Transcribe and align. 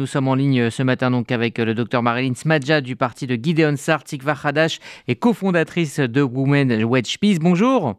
nous 0.00 0.06
sommes 0.06 0.28
en 0.28 0.34
ligne 0.34 0.70
ce 0.70 0.82
matin 0.82 1.10
donc 1.10 1.30
avec 1.30 1.58
le 1.58 1.74
docteur 1.74 2.02
Marilyn 2.02 2.32
Smadja 2.34 2.80
du 2.80 2.96
parti 2.96 3.26
de 3.26 3.34
Gideon 3.34 3.76
Sar, 3.76 4.02
Tikva 4.02 4.34
Hadash 4.42 4.78
et 5.08 5.14
cofondatrice 5.14 6.00
de 6.00 6.22
Women 6.22 6.84
Wedge 6.84 7.18
Peace. 7.18 7.38
Bonjour. 7.38 7.96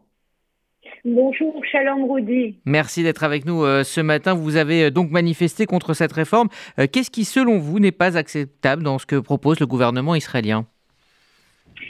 Bonjour, 1.04 1.54
Shalom 1.70 2.10
Rudy. 2.10 2.56
Merci 2.64 3.04
d'être 3.04 3.22
avec 3.22 3.46
nous 3.46 3.62
ce 3.84 4.00
matin. 4.00 4.34
Vous 4.34 4.56
avez 4.56 4.90
donc 4.90 5.12
manifesté 5.12 5.64
contre 5.64 5.94
cette 5.94 6.12
réforme. 6.12 6.48
Qu'est-ce 6.76 7.10
qui, 7.10 7.24
selon 7.24 7.58
vous, 7.58 7.78
n'est 7.78 7.92
pas 7.92 8.16
acceptable 8.16 8.82
dans 8.82 8.98
ce 8.98 9.06
que 9.06 9.16
propose 9.16 9.60
le 9.60 9.66
gouvernement 9.66 10.16
israélien? 10.16 10.66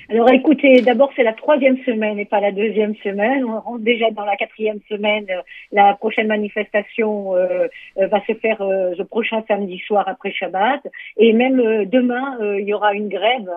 Alors 0.09 0.31
écoutez, 0.31 0.83
d'abord 0.83 1.11
c'est 1.17 1.23
la 1.23 1.33
troisième 1.33 1.79
semaine 1.85 2.19
et 2.19 2.25
pas 2.25 2.41
la 2.41 2.53
deuxième 2.53 2.95
semaine. 2.97 3.45
On 3.45 3.61
rentre 3.61 3.85
déjà 3.85 4.11
dans 4.11 4.25
la 4.25 4.37
quatrième 4.37 4.81
semaine. 4.89 5.27
La 5.71 5.95
prochaine 5.95 6.27
manifestation 6.27 7.35
euh, 7.35 7.67
euh, 7.99 8.07
va 8.09 8.21
se 8.27 8.35
faire 8.35 8.61
euh, 8.61 8.95
le 8.97 9.05
prochain 9.05 9.43
samedi 9.49 9.79
soir 9.79 10.07
après 10.09 10.33
Shabbat. 10.33 10.87
Et 11.17 11.33
même 11.33 11.87
demain, 11.87 12.37
il 12.59 12.65
y 12.65 12.75
aura 12.75 12.95
une 12.95 13.09
grève 13.09 13.51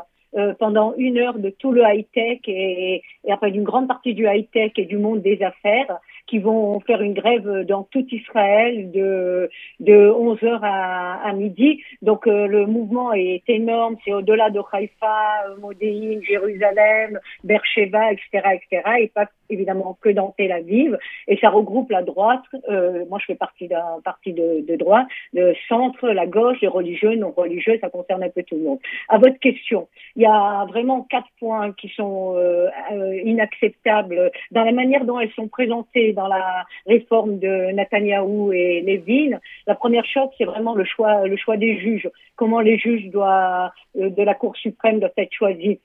pendant 0.59 0.93
une 0.97 1.17
heure 1.17 1.39
de 1.39 1.49
tout 1.49 1.71
le 1.71 1.81
high-tech 1.81 2.39
et, 2.47 3.01
et 3.23 3.31
après 3.31 3.51
d'une 3.51 3.63
grande 3.63 3.87
partie 3.87 4.13
du 4.13 4.27
high-tech 4.27 4.73
et 4.75 4.85
du 4.85 4.97
monde 4.97 5.21
des 5.21 5.41
affaires 5.41 5.99
qui 6.27 6.39
vont 6.39 6.79
faire 6.81 7.01
une 7.01 7.13
grève 7.13 7.65
dans 7.65 7.83
tout 7.83 8.05
Israël 8.11 8.91
de, 8.91 9.49
de 9.79 10.09
11h 10.09 10.59
à, 10.61 11.21
à 11.23 11.33
midi. 11.33 11.83
Donc 12.01 12.27
euh, 12.27 12.47
le 12.47 12.65
mouvement 12.65 13.13
est 13.13 13.43
énorme, 13.47 13.95
c'est 14.03 14.13
au-delà 14.13 14.49
de 14.49 14.59
Haïfa, 14.71 15.55
Modéine, 15.59 16.23
Jérusalem, 16.23 17.19
Beersheba, 17.43 18.11
etc., 18.11 18.59
etc. 18.61 18.83
Et 18.99 19.07
pas 19.07 19.27
évidemment 19.49 19.97
que 20.01 20.09
dans 20.09 20.33
Tel 20.37 20.51
Aviv. 20.51 20.97
Et 21.27 21.37
ça 21.37 21.49
regroupe 21.49 21.91
la 21.91 22.01
droite, 22.01 22.43
euh, 22.69 23.05
moi 23.09 23.19
je 23.19 23.25
fais 23.25 23.35
partie 23.35 23.67
d'un 23.67 24.01
parti 24.03 24.33
de, 24.33 24.65
de 24.65 24.75
droite, 24.75 25.07
le 25.33 25.53
centre, 25.67 26.09
la 26.09 26.25
gauche, 26.25 26.57
les 26.61 26.67
religieux, 26.67 27.15
non 27.15 27.31
religieux, 27.31 27.77
ça 27.81 27.89
concerne 27.89 28.23
un 28.23 28.29
peu 28.29 28.43
tout 28.43 28.55
le 28.55 28.63
monde. 28.63 28.79
À 29.09 29.17
votre 29.17 29.39
question, 29.39 29.87
il 30.15 30.23
y 30.23 30.25
a 30.25 30.65
vraiment 30.65 31.03
quatre 31.03 31.27
points 31.39 31.71
qui 31.73 31.89
sont 31.89 32.33
euh, 32.35 32.67
euh 32.91 33.21
inacceptables 33.23 34.31
dans 34.51 34.63
la 34.63 34.71
manière 34.71 35.05
dont 35.05 35.19
elles 35.19 35.31
sont 35.31 35.47
présentées 35.47 36.13
dans 36.15 36.27
la 36.27 36.65
réforme 36.87 37.37
de 37.39 37.71
Netanyahou 37.71 38.51
et 38.53 38.81
Levin. 38.81 39.39
La 39.67 39.75
première 39.75 40.05
chose, 40.05 40.29
c'est 40.37 40.45
vraiment 40.45 40.73
le 40.73 40.85
choix, 40.85 41.57
des 41.57 41.77
juges. 41.77 42.09
Comment 42.35 42.61
les 42.61 42.77
juges 42.77 43.09
euh, 43.13 43.69
de 43.93 44.23
la 44.23 44.33
Cour 44.33 44.55
suprême 44.57 44.99
doivent 44.99 45.11
être 45.17 45.33
choisis 45.33 45.77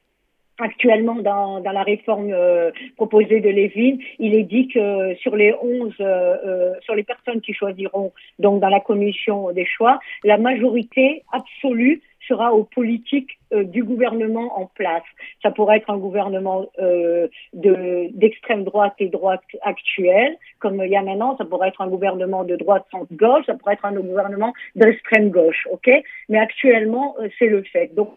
actuellement 0.60 1.16
dans, 1.16 1.60
la 1.60 1.82
réforme 1.82 2.30
euh, 2.32 2.70
proposée 2.96 3.40
de 3.40 3.48
Lévin, 3.48 3.96
il 4.18 4.34
est 4.34 4.44
dit 4.44 4.68
que 4.68 5.14
sur 5.16 5.36
les 5.36 5.54
11, 5.60 5.94
euh, 6.00 6.04
euh, 6.04 6.74
sur 6.80 6.94
les 6.94 7.02
personnes 7.02 7.40
qui 7.40 7.52
choisiront 7.52 8.12
donc 8.38 8.60
dans 8.60 8.68
la 8.68 8.80
commission 8.80 9.52
des 9.52 9.64
choix, 9.64 9.98
la 10.24 10.38
majorité 10.38 11.22
absolue 11.32 12.02
sera 12.30 12.54
aux 12.54 12.64
politiques 12.64 13.32
du 13.52 13.82
gouvernement 13.84 14.48
en 14.58 14.66
place. 14.66 15.08
Ça 15.42 15.50
pourrait 15.50 15.78
être 15.78 15.90
un 15.90 15.98
gouvernement 15.98 16.66
de 16.78 18.08
d'extrême 18.22 18.62
droite 18.64 18.94
et 19.00 19.08
droite 19.08 19.42
actuelle, 19.62 20.36
comme 20.60 20.80
il 20.82 20.90
y 20.90 20.96
a 20.96 21.02
maintenant. 21.02 21.36
Ça 21.36 21.44
pourrait 21.44 21.68
être 21.68 21.82
un 21.82 21.88
gouvernement 21.88 22.44
de 22.44 22.56
droite 22.56 22.84
centre 22.92 23.12
gauche. 23.12 23.44
Ça 23.46 23.54
pourrait 23.54 23.74
être 23.74 23.84
un 23.84 23.94
gouvernement 23.94 24.52
d'extrême 24.76 25.30
gauche, 25.30 25.66
ok? 25.70 25.88
Mais 26.28 26.38
actuellement, 26.38 27.16
c'est 27.38 27.50
le 27.56 27.62
fait. 27.64 27.88
Donc 27.94 28.10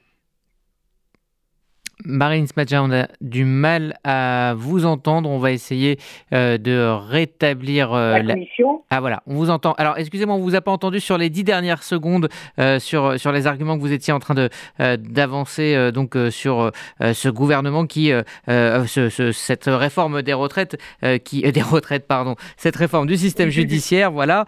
Marine 2.06 2.48
Smadja, 2.48 2.84
on 2.84 2.92
a 2.92 3.08
du 3.22 3.46
mal 3.46 3.98
à 4.04 4.54
vous 4.58 4.86
entendre. 4.86 5.30
On 5.30 5.38
va 5.38 5.52
essayer 5.52 5.98
euh, 6.34 6.58
de 6.58 6.90
rétablir 7.10 7.94
euh, 7.94 8.20
la, 8.20 8.34
commission. 8.34 8.82
Ah 8.90 9.00
voilà, 9.00 9.24
on 9.28 9.36
vous 9.36 9.50
entend. 9.50 9.74
Alors 9.74 9.98
excusez-moi, 9.98 10.36
on 10.36 10.40
vous 10.40 10.56
a 10.56 10.62
pas 10.62 10.72
entendu 10.72 11.00
sur 11.00 11.18
les 11.18 11.30
dix 11.30 11.44
dernières 11.44 11.84
secondes 11.84 12.30
euh, 12.60 12.80
sur 12.80 13.20
sur 13.20 13.32
les 13.32 13.48
arguments 13.48 13.76
que 13.76 13.82
vous 13.82 13.94
étiez 13.94 14.14
en 14.14 14.20
train 14.20 14.34
de 14.34 14.50
d'avancer 14.80 15.92
donc 15.92 16.18
sur 16.30 16.72
ce 17.02 17.30
gouvernement 17.30 17.86
qui 17.86 18.12
ce, 18.48 19.32
cette 19.34 19.66
réforme 19.66 20.22
des 20.22 20.34
retraites 20.34 20.78
qui 21.24 21.42
des 21.52 21.62
retraites 21.62 22.08
pardon 22.08 22.36
cette 22.58 22.76
réforme 22.76 23.08
du 23.08 23.18
système 23.18 23.50
judiciaire 23.50 24.12
voilà 24.12 24.46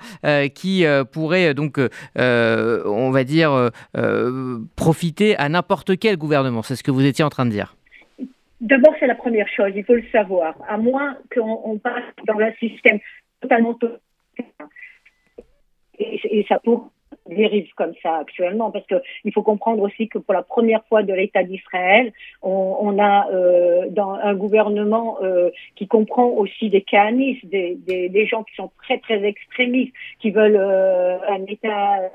qui 0.54 0.86
pourrait 1.12 1.54
donc 1.54 1.80
on 2.18 3.12
va 3.12 3.24
dire 3.24 3.72
profiter 4.76 5.38
à 5.38 5.50
n'importe 5.50 5.98
quel 5.98 6.18
gouvernement. 6.18 6.64
C'est 6.64 6.76
ce 6.76 6.84
que 6.84 6.92
vous 6.92 7.06
étiez 7.06 7.24
en 7.24 7.30
train 7.30 7.45
dire 7.50 7.76
D'abord, 8.62 8.94
c'est 9.00 9.08
la 9.08 9.16
première 9.16 9.50
chose, 9.50 9.72
il 9.76 9.84
faut 9.84 9.96
le 9.96 10.06
savoir. 10.12 10.56
À 10.68 10.78
moins 10.78 11.18
qu'on 11.34 11.78
passe 11.78 12.04
dans 12.26 12.40
un 12.40 12.54
système 12.54 13.00
totalement 13.42 13.78
et, 16.00 16.40
et 16.40 16.46
ça 16.48 16.60
dérive 17.30 17.68
comme 17.76 17.94
ça 18.04 18.18
actuellement, 18.18 18.72
parce 18.72 18.86
qu'il 18.86 19.34
faut 19.34 19.42
comprendre 19.42 19.82
aussi 19.82 20.08
que 20.08 20.18
pour 20.18 20.34
la 20.34 20.44
première 20.44 20.84
fois 20.86 21.04
de 21.04 21.14
l'État 21.14 21.44
d'Israël, 21.44 22.14
on, 22.42 22.98
a 23.00 23.30
euh, 23.32 23.88
dans 23.90 24.12
un 24.12 24.36
gouvernement 24.36 25.18
euh, 25.24 25.50
qui 25.76 25.88
comprend 25.88 26.28
aussi 26.28 26.70
des 26.70 26.82
canistes, 26.82 27.46
des, 27.46 27.78
des, 27.88 28.28
gens 28.28 28.44
qui 28.44 28.56
sont 28.56 28.72
très 28.84 29.00
très 29.00 29.24
extrémistes, 29.24 29.94
qui 30.20 30.32
veulent 30.32 30.58
euh, 30.60 31.18
un 31.28 31.44
État 31.46 32.12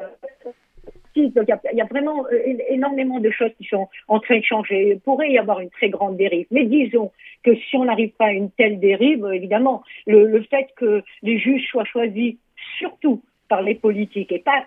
il 1.17 1.33
y, 1.35 1.81
a, 1.81 1.85
vraiment 1.85 2.25
euh, 2.27 2.55
énormément 2.69 3.21
de 3.21 3.31
choses 3.31 3.51
qui 3.59 3.65
sont 3.65 3.89
en 4.09 4.21
train 4.21 4.39
de 4.39 4.45
changer. 4.45 4.93
Il 4.93 5.01
pourrait 5.01 5.31
y 5.31 5.39
avoir 5.39 5.61
une 5.61 5.71
très 5.71 5.89
grande 5.89 6.17
dérive. 6.17 6.47
Mais 6.51 6.67
disons 6.67 7.11
que 7.43 7.55
si 7.55 7.77
on 7.77 7.85
n'arrive 7.85 8.13
pas 8.13 8.27
à 8.27 8.33
une 8.33 8.51
telle 8.51 8.81
dérive, 8.81 9.27
évidemment, 9.33 9.83
le, 10.07 10.27
le 10.27 10.43
fait 10.43 10.69
que 10.77 11.03
les 11.23 11.39
juges 11.39 11.67
soient 11.69 11.85
choisis 11.85 12.37
surtout 12.79 13.23
par 13.49 13.63
les 13.63 13.75
politiques 13.75 14.33
et 14.33 14.39
pas 14.39 14.65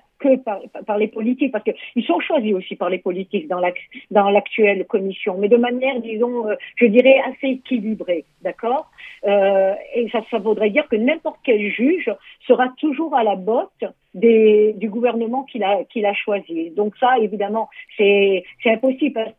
par, 0.86 0.98
les 0.98 1.08
politiques, 1.08 1.52
parce 1.52 1.64
qu'ils 1.64 2.06
sont 2.06 2.20
choisis 2.20 2.54
aussi 2.54 2.76
par 2.76 2.90
les 2.90 3.00
politiques 3.00 3.48
dans 3.48 4.30
l'actuelle 4.30 4.86
commission, 4.86 5.38
mais 5.38 5.50
de 5.50 5.58
manière, 5.58 6.00
disons, 6.02 6.48
euh, 6.48 6.56
je 6.76 6.86
dirais, 6.86 7.20
assez 7.30 7.48
équilibrée, 7.48 8.26
d'accord? 8.42 8.90
Euh, 9.26 9.74
Et 9.96 10.10
ça, 10.10 10.38
voudrait 10.40 10.70
dire 10.70 10.88
que 10.88 10.96
n'importe 10.96 11.40
quel 11.44 11.62
juge 11.72 12.12
sera 12.48 12.70
toujours 12.78 13.16
à 13.16 13.24
la 13.24 13.36
botte 13.36 13.84
du 14.14 14.90
gouvernement 14.90 15.44
qu'il 15.44 15.64
a, 15.64 16.14
choisi. 16.14 16.72
Donc 16.72 16.96
ça, 16.98 17.18
évidemment, 17.20 17.70
c'est 17.98 18.44
impossible. 18.66 19.34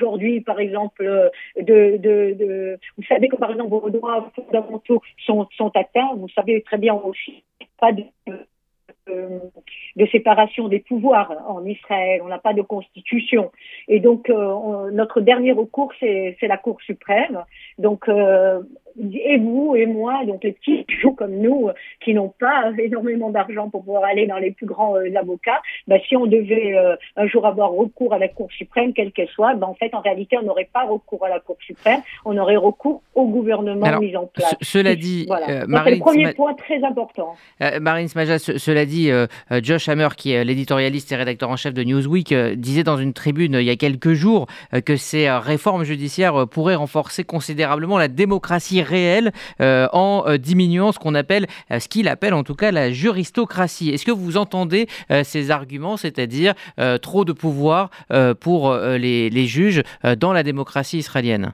Aujourd'hui, 0.00 0.40
par 0.42 0.60
exemple, 0.60 1.30
vous 1.56 3.04
savez 3.08 3.28
que 3.28 3.36
par 3.36 3.50
exemple 3.50 3.70
vos 3.70 3.90
droits 3.90 4.30
fondamentaux 4.34 5.02
sont, 5.26 5.48
sont 5.56 5.72
atteints. 5.74 6.14
Vous 6.16 6.28
savez 6.28 6.62
très 6.62 6.78
bien 6.78 6.94
aussi 6.94 7.42
pas 7.78 7.92
de 7.92 8.02
de 9.96 10.06
séparation 10.06 10.68
des 10.68 10.80
pouvoirs 10.80 11.32
en 11.46 11.64
Israël. 11.64 12.20
On 12.24 12.28
n'a 12.28 12.38
pas 12.38 12.54
de 12.54 12.62
constitution. 12.62 13.50
Et 13.88 14.00
donc, 14.00 14.30
euh, 14.30 14.90
notre 14.90 15.20
dernier 15.20 15.52
recours, 15.52 15.92
c'est 16.00 16.36
la 16.42 16.56
Cour 16.56 16.80
suprême. 16.82 17.44
Donc, 17.78 18.08
euh, 18.08 18.60
et 19.12 19.38
vous 19.38 19.74
et 19.76 19.86
moi, 19.86 20.24
donc 20.26 20.44
les 20.44 20.52
petits 20.52 20.84
joueurs 21.00 21.16
comme 21.16 21.36
nous, 21.36 21.70
qui 22.04 22.14
n'ont 22.14 22.32
pas 22.40 22.72
énormément 22.78 23.30
d'argent 23.30 23.70
pour 23.70 23.84
pouvoir 23.84 24.04
aller 24.04 24.26
dans 24.26 24.38
les 24.38 24.50
plus 24.50 24.66
grands 24.66 24.96
euh, 24.96 25.14
avocats, 25.16 25.60
bah, 25.86 25.96
si 26.08 26.16
on 26.16 26.26
devait 26.26 26.74
un 27.16 27.26
jour 27.26 27.46
avoir 27.46 27.72
recours 27.72 28.12
à 28.12 28.18
la 28.18 28.28
Cour 28.28 28.50
suprême, 28.52 28.92
quelle 28.92 29.12
qu'elle 29.12 29.28
soit, 29.28 29.54
bah, 29.54 29.66
en 29.66 29.74
fait, 29.74 29.94
en 29.94 30.00
réalité, 30.00 30.36
on 30.38 30.44
n'aurait 30.44 30.68
pas 30.72 30.84
recours 30.84 31.24
à 31.24 31.28
la 31.28 31.40
Cour 31.40 31.56
suprême, 31.60 32.00
on 32.24 32.36
aurait 32.36 32.56
recours 32.56 33.02
au 33.14 33.26
gouvernement 33.26 33.98
mis 33.98 34.16
en 34.16 34.26
place. 34.26 34.54
Cela 34.60 34.94
dit, 34.94 35.24
voilà. 35.26 35.46
c'est 35.46 35.90
le 35.90 35.98
premier 35.98 36.32
point 36.32 36.54
très 36.54 36.82
important. 36.84 37.34
Marine 37.80 38.08
Smaja, 38.08 38.38
cela 38.38 38.84
dit, 38.84 39.10
Josh 39.62 39.88
Hammer, 39.88 40.08
qui 40.16 40.32
est 40.32 40.44
l'éditorialiste 40.44 41.12
et 41.12 41.16
rédacteur 41.16 41.50
en 41.50 41.56
chef 41.56 41.74
de 41.74 41.82
Newsweek, 41.82 42.32
euh, 42.32 42.54
disait 42.54 42.84
dans 42.84 42.96
une 42.96 43.12
tribune 43.12 43.56
euh, 43.56 43.62
il 43.62 43.66
y 43.66 43.70
a 43.70 43.76
quelques 43.76 44.12
jours 44.12 44.46
euh, 44.74 44.80
que 44.80 44.96
ces 44.96 45.30
réformes 45.30 45.84
judiciaires 45.84 46.46
pourraient 46.48 46.74
renforcer 46.74 47.24
considérablement 47.24 47.98
la 47.98 48.08
démocratie 48.08 48.82
réelle 48.88 49.32
en 49.60 50.24
diminuant 50.38 50.92
ce 50.92 50.98
qu'on 50.98 51.14
appelle, 51.14 51.46
ce 51.70 51.88
qu'il 51.88 52.08
appelle 52.08 52.34
en 52.34 52.42
tout 52.42 52.54
cas 52.54 52.70
la 52.70 52.90
juristocratie. 52.90 53.90
Est-ce 53.90 54.04
que 54.04 54.12
vous 54.12 54.36
entendez 54.36 54.86
ces 55.22 55.50
arguments, 55.50 55.96
c'est-à-dire 55.96 56.54
trop 57.02 57.24
de 57.24 57.32
pouvoir 57.32 57.90
pour 58.40 58.74
les 58.74 59.46
juges 59.46 59.82
dans 60.18 60.32
la 60.32 60.42
démocratie 60.42 60.98
israélienne? 60.98 61.52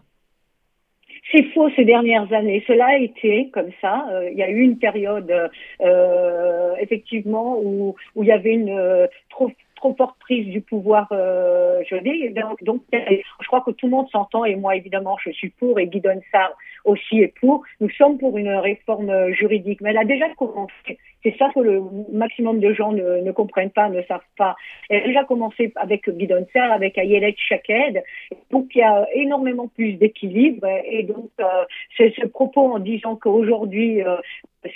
C'est 1.34 1.42
faux 1.52 1.68
ces 1.74 1.84
dernières 1.84 2.32
années. 2.32 2.62
Cela 2.66 2.86
a 2.86 2.98
été 2.98 3.50
comme 3.52 3.70
ça. 3.80 4.06
Euh, 4.12 4.30
il 4.30 4.38
y 4.38 4.42
a 4.42 4.50
eu 4.50 4.60
une 4.60 4.78
période 4.78 5.50
euh, 5.80 6.74
effectivement 6.80 7.58
où, 7.60 7.96
où 8.14 8.22
il 8.22 8.28
y 8.28 8.32
avait 8.32 8.52
une 8.52 8.70
euh, 8.70 9.06
trop 9.30 9.50
trop 9.84 9.94
forte 9.96 10.18
prise 10.18 10.46
du 10.46 10.62
pouvoir 10.62 11.08
euh, 11.12 11.82
je 11.90 11.96
dis. 11.96 12.30
Donc, 12.62 12.82
je 12.92 13.46
crois 13.46 13.60
que 13.60 13.70
tout 13.70 13.86
le 13.86 13.90
monde 13.90 14.08
s'entend 14.10 14.46
et 14.46 14.56
moi 14.56 14.76
évidemment 14.76 15.16
je 15.22 15.30
suis 15.30 15.50
pour 15.50 15.78
et 15.78 15.86
Guy 15.86 16.00
Donsard 16.00 16.54
aussi 16.84 17.20
est 17.20 17.34
pour. 17.40 17.62
Nous 17.80 17.90
sommes 17.90 18.16
pour 18.16 18.38
une 18.38 18.48
réforme 18.48 19.30
juridique. 19.32 19.80
Mais 19.82 19.90
elle 19.90 19.98
a 19.98 20.04
déjà 20.04 20.28
commencé. 20.36 20.98
C'est 21.22 21.36
ça 21.38 21.50
que 21.54 21.60
le 21.60 21.82
maximum 22.12 22.60
de 22.60 22.72
gens 22.74 22.92
ne, 22.92 23.20
ne 23.20 23.32
comprennent 23.32 23.70
pas, 23.70 23.88
ne 23.88 24.02
savent 24.02 24.20
pas. 24.36 24.56
Elle 24.90 25.02
a 25.02 25.06
déjà 25.06 25.24
commencé 25.24 25.72
avec 25.76 26.08
Bidonser, 26.08 26.58
avec 26.58 26.98
Ayelet 26.98 27.34
Shaked, 27.38 28.02
donc 28.50 28.66
il 28.74 28.78
y 28.78 28.82
a 28.82 29.06
énormément 29.14 29.68
plus 29.68 29.94
d'équilibre. 29.94 30.66
Et 30.86 31.02
donc, 31.02 31.30
euh, 31.40 31.64
c'est 31.96 32.12
ce 32.20 32.26
propos 32.26 32.74
en 32.74 32.78
disant 32.78 33.16
qu'aujourd'hui, 33.16 34.02
euh, 34.02 34.16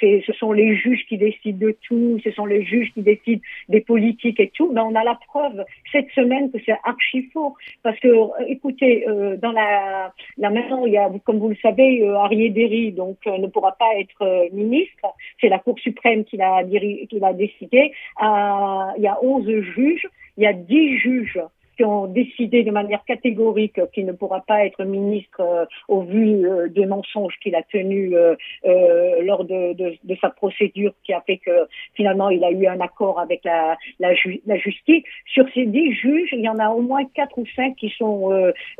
ce 0.00 0.32
sont 0.38 0.52
les 0.52 0.76
juges 0.76 1.04
qui 1.08 1.16
décident 1.16 1.58
de 1.58 1.76
tout, 1.82 2.18
ce 2.22 2.30
sont 2.32 2.46
les 2.46 2.64
juges 2.64 2.92
qui 2.92 3.02
décident 3.02 3.40
des 3.68 3.80
politiques 3.80 4.40
et 4.40 4.50
tout. 4.50 4.70
Mais 4.72 4.80
on 4.80 4.94
a 4.94 5.04
la 5.04 5.18
preuve 5.28 5.64
cette 5.92 6.10
semaine 6.10 6.50
que 6.50 6.58
c'est 6.64 6.76
archi 6.84 7.22
faux. 7.32 7.54
Parce 7.82 7.98
que, 8.00 8.08
euh, 8.08 8.28
écoutez, 8.48 9.08
euh, 9.08 9.36
dans 9.36 9.52
la, 9.52 10.12
la 10.36 10.50
maison, 10.50 10.86
il 10.86 10.92
y 10.92 10.98
a, 10.98 11.10
comme 11.24 11.38
vous 11.38 11.48
le 11.48 11.56
savez, 11.56 12.02
euh, 12.02 12.16
Arié 12.16 12.50
Derry, 12.50 12.92
donc 12.92 13.18
ne 13.26 13.46
pourra 13.46 13.72
pas 13.72 13.94
être 13.98 14.50
ministre. 14.52 15.06
C'est 15.40 15.48
la 15.48 15.58
Cour 15.58 15.78
suprême 15.78 16.24
qui 16.24 16.36
l'a 16.36 16.62
qui 16.64 17.18
l'a 17.18 17.32
décidé. 17.32 17.92
il 18.20 19.02
y 19.02 19.06
a 19.06 19.18
11 19.22 19.60
juges, 19.74 20.08
il 20.36 20.44
y 20.44 20.46
a 20.46 20.52
10 20.52 20.98
juges 20.98 21.40
qui 21.78 21.84
ont 21.84 22.08
décidé 22.08 22.64
de 22.64 22.72
manière 22.72 23.04
catégorique 23.04 23.80
qu'il 23.92 24.04
ne 24.04 24.12
pourra 24.12 24.40
pas 24.40 24.66
être 24.66 24.84
ministre 24.84 25.40
euh, 25.40 25.64
au 25.86 26.02
vu 26.02 26.44
euh, 26.44 26.68
des 26.68 26.86
mensonges 26.86 27.34
qu'il 27.40 27.54
a 27.54 27.62
tenus 27.62 28.12
euh, 28.14 29.22
lors 29.22 29.44
de, 29.44 29.74
de, 29.74 29.94
de, 30.02 30.16
sa 30.20 30.30
procédure 30.30 30.92
qui 31.04 31.12
a 31.12 31.20
fait 31.20 31.36
que 31.36 31.68
finalement 31.94 32.30
il 32.30 32.42
a 32.42 32.50
eu 32.50 32.66
un 32.66 32.80
accord 32.80 33.20
avec 33.20 33.44
la, 33.44 33.76
la, 34.00 34.10
la 34.46 34.56
justice. 34.58 35.04
Sur 35.26 35.46
ces 35.54 35.66
dix 35.66 35.92
juges, 35.92 36.30
il 36.32 36.40
y 36.40 36.48
en 36.48 36.58
a 36.58 36.68
au 36.70 36.80
moins 36.80 37.04
quatre 37.14 37.38
ou 37.38 37.46
cinq 37.54 37.76
qui 37.76 37.90
sont 37.90 38.30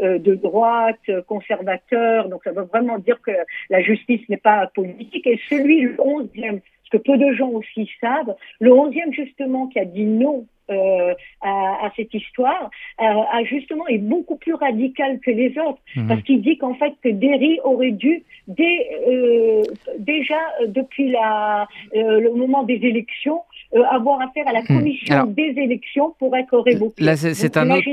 de 0.01 0.35
droite, 0.35 1.09
conservateurs. 1.29 2.29
Donc 2.29 2.43
ça 2.43 2.51
veut 2.51 2.65
vraiment 2.65 2.99
dire 2.99 3.21
que 3.23 3.31
la 3.71 3.81
justice 3.81 4.29
n'est 4.29 4.39
pas 4.39 4.67
politique. 4.75 5.27
Et 5.27 5.39
celui, 5.49 5.83
le 5.83 6.01
onzième, 6.01 6.61
ce 6.85 6.97
que 6.97 7.03
peu 7.03 7.17
de 7.17 7.33
gens 7.33 7.51
aussi 7.51 7.89
savent, 8.01 8.35
le 8.59 8.73
onzième 8.73 9.13
justement 9.13 9.69
qui 9.69 9.79
a 9.79 9.85
dit 9.85 10.05
non 10.05 10.47
euh, 10.71 11.15
à, 11.41 11.87
à, 11.87 11.93
cette 11.97 12.13
histoire, 12.13 12.71
euh, 13.01 13.05
a 13.05 13.45
justement 13.45 13.87
est 13.87 13.99
beaucoup 13.99 14.37
plus 14.37 14.55
radical 14.55 15.19
que 15.21 15.31
les 15.31 15.57
autres, 15.59 15.81
mhm. 15.97 16.09
parce 16.09 16.23
qu'il 16.23 16.43
dit 16.43 16.59
qu'en 16.59 16.75
fait 16.75 16.93
que 17.03 17.09
Derry 17.09 17.59
aurait 17.65 17.93
dû 17.93 18.23
dès, 18.49 18.89
euh, 19.09 19.63
déjà 19.99 20.39
depuis 20.67 21.11
la, 21.11 21.69
euh, 21.95 22.21
le 22.21 22.33
moment 22.35 22.65
des 22.65 22.81
élections 22.83 23.43
euh, 23.75 23.83
avoir 23.91 24.21
affaire 24.21 24.47
à 24.49 24.53
la 24.53 24.63
hmm. 24.63 24.67
commission 24.67 25.25
des 25.27 25.55
élections 25.57 26.15
pour 26.19 26.37
être 26.37 26.59
révoqué. 26.59 27.05
Là, 27.05 27.17
c'est 27.17 27.57
un, 27.57 27.71
autre, 27.71 27.89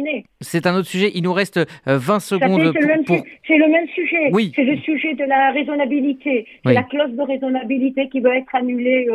un 0.66 0.75
autre 0.75 0.88
sujet. 0.88 1.12
Il 1.16 1.24
nous 1.24 1.33
reste 1.33 1.60
20 1.86 2.19
secondes. 2.19 2.74
C'est 2.75 3.57
le, 3.57 3.68
même 3.68 3.88
sujet. 3.94 4.30
Oui. 4.31 4.51
C'est 4.56 4.63
le 4.63 4.77
sujet 4.77 5.13
de 5.13 5.24
la 5.24 5.51
raisonnabilité. 5.51 6.45
C'est 6.66 6.74
la 6.74 6.83
clause 6.83 7.12
de 7.12 7.22
raisonnabilité 7.22 8.10
qui 8.10 8.19
va 8.19 8.38
être 8.38 8.54
annulée. 8.54 9.07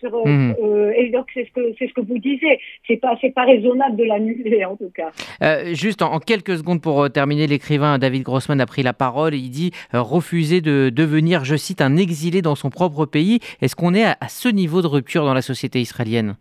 sur, 0.00 0.26
hmm. 0.26 0.54
et 0.96 1.10
donc, 1.10 1.26
c'est 1.34 1.46
ce, 1.46 1.52
que, 1.52 1.74
ce 1.78 1.92
que 1.92 2.00
vous 2.00 2.18
disiez 2.18 2.60
c'est 2.86 2.96
pas 2.96 3.14
pas 3.34 3.44
raisonnable 3.44 3.96
de 3.96 4.04
l'annuler 4.04 4.64
en 4.64 4.76
tout 4.76 4.90
cas. 4.94 5.10
Euh, 5.42 5.74
juste 5.74 6.02
en, 6.02 6.18
quelques 6.18 6.58
secondes 6.58 6.80
pour 6.80 7.02
euh, 7.02 7.08
terminer, 7.08 7.46
l'écrivain 7.46 7.98
David 7.98 8.22
Grossman 8.22 8.60
a 8.60 8.66
pris 8.66 8.82
la 8.82 8.92
parole. 8.92 9.34
Il 9.34 9.50
dit 9.50 9.72
euh, 9.94 10.02
refuser 10.02 10.60
de 10.60 10.90
devenir, 10.94 11.44
je 11.44 11.56
cite, 11.56 11.80
un 11.80 11.96
exilé 11.96 12.42
dans 12.42 12.54
son 12.54 12.70
propre 12.70 13.06
pays. 13.06 13.40
Est-ce 13.60 13.76
qu'on 13.76 13.94
est 13.94 14.04
à 14.04 14.28
ce 14.28 14.48
niveau 14.48 14.82
de 14.82 14.86
rupture 14.86 15.24
dans 15.24 15.34
la 15.34 15.42
société? 15.42 15.71
autorités 15.72 15.80
israéliennes 15.80 16.36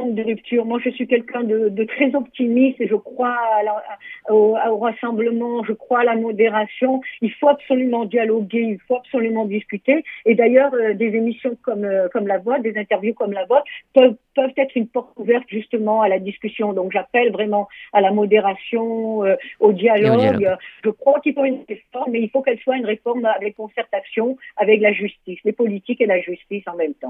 de 0.00 0.22
rupture. 0.22 0.64
Moi, 0.64 0.80
je 0.82 0.90
suis 0.90 1.06
quelqu'un 1.06 1.42
de, 1.44 1.68
de, 1.68 1.84
très 1.84 2.14
optimiste 2.14 2.80
et 2.80 2.88
je 2.88 2.94
crois 2.94 3.36
au, 4.30 4.56
au, 4.56 4.78
rassemblement, 4.78 5.62
je 5.64 5.72
crois 5.72 6.00
à 6.00 6.04
la 6.04 6.14
modération. 6.14 7.02
Il 7.20 7.32
faut 7.32 7.48
absolument 7.48 8.06
dialoguer, 8.06 8.62
il 8.62 8.78
faut 8.88 8.96
absolument 8.96 9.44
discuter. 9.44 10.04
Et 10.24 10.34
d'ailleurs, 10.34 10.72
euh, 10.74 10.94
des 10.94 11.14
émissions 11.14 11.56
comme, 11.62 11.84
euh, 11.84 12.08
comme 12.12 12.26
la 12.26 12.38
vôtre, 12.38 12.62
des 12.62 12.76
interviews 12.78 13.14
comme 13.14 13.32
la 13.32 13.44
vôtre 13.44 13.64
peuvent, 13.94 14.16
peuvent 14.34 14.52
être 14.56 14.74
une 14.76 14.88
porte 14.88 15.12
ouverte 15.18 15.44
justement 15.48 16.00
à 16.00 16.08
la 16.08 16.18
discussion. 16.18 16.72
Donc, 16.72 16.92
j'appelle 16.92 17.30
vraiment 17.30 17.68
à 17.92 18.00
la 18.00 18.12
modération, 18.12 19.24
euh, 19.24 19.36
au, 19.60 19.72
dialogue. 19.72 20.56
Je 20.84 20.90
crois 20.90 21.20
qu'il 21.20 21.34
faut 21.34 21.44
une 21.44 21.64
réforme, 21.68 22.12
mais 22.12 22.20
il 22.20 22.30
faut 22.30 22.40
qu'elle 22.40 22.58
soit 22.60 22.76
une 22.76 22.86
réforme 22.86 23.24
avec 23.26 23.56
concertation 23.56 24.36
avec 24.56 24.80
la 24.80 24.92
justice, 24.92 25.38
les 25.44 25.52
politiques 25.52 26.00
et 26.00 26.06
la 26.06 26.20
justice 26.20 26.64
en 26.66 26.76
même 26.76 26.94
temps. 26.94 27.00